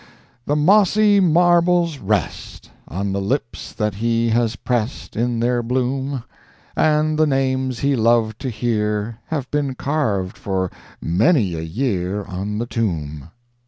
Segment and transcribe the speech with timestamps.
[0.47, 6.23] "The mossy marbles rest On the lips that he has pressed In their bloom;
[6.75, 12.57] And the names he loved to hear, Have been carved for many a year On
[12.57, 13.29] the tomb."